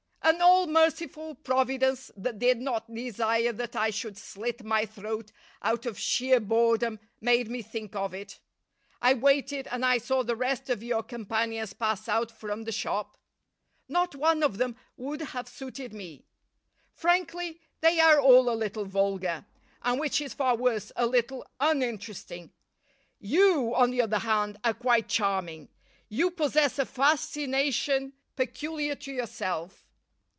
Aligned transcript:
"An 0.23 0.39
all 0.41 0.65
merciful 0.65 1.35
Providence 1.35 2.09
that 2.15 2.39
did 2.39 2.61
not 2.61 2.93
desire 2.93 3.51
that 3.51 3.75
I 3.75 3.89
should 3.89 4.17
slit 4.17 4.63
my 4.63 4.85
throat 4.85 5.31
out 5.61 5.85
of 5.85 5.99
sheer 5.99 6.39
boredom 6.39 6.99
made 7.19 7.49
me 7.49 7.61
think 7.61 7.97
of 7.97 8.13
it. 8.13 8.39
I 9.01 9.13
waited, 9.13 9.67
and 9.67 9.83
I 9.83 9.97
saw 9.97 10.23
the 10.23 10.35
rest 10.37 10.69
of 10.69 10.81
your 10.81 11.03
companions 11.03 11.73
pass 11.73 12.07
out 12.07 12.31
from 12.31 12.63
the 12.63 12.71
shop. 12.71 13.17
Not 13.89 14.15
one 14.15 14.41
of 14.41 14.57
them 14.57 14.77
would 14.95 15.19
have 15.21 15.49
suited 15.49 15.91
me. 15.93 16.23
Frankly, 16.93 17.59
they 17.81 17.99
are 17.99 18.19
all 18.21 18.49
a 18.49 18.55
little 18.55 18.85
vulgar, 18.85 19.45
and, 19.81 19.99
which 19.99 20.21
is 20.21 20.33
far 20.33 20.55
worse, 20.55 20.93
a 20.95 21.07
little 21.07 21.45
uninteresting. 21.59 22.51
You, 23.19 23.73
on 23.75 23.89
the 23.91 24.01
other 24.01 24.19
hand, 24.19 24.59
are 24.63 24.73
quite 24.75 25.09
charming. 25.09 25.67
You 26.07 26.31
possess 26.31 26.79
a 26.79 26.85
fascination 26.85 28.13
peculiar 28.37 28.95
to 28.95 29.11
yourself." 29.11 29.83